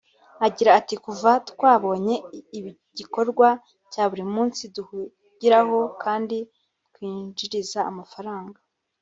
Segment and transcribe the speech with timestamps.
[0.47, 2.15] Agira ati “Kuva twabonye
[2.57, 3.47] igikorwa
[3.91, 8.57] cya buri munsi duhugiraho kandi kitwinjiriza amafaranga